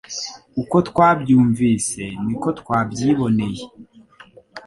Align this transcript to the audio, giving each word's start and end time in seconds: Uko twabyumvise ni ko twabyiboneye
Uko 0.61 0.75
twabyumvise 0.89 2.03
ni 2.25 2.35
ko 2.41 2.49
twabyiboneye 2.59 3.63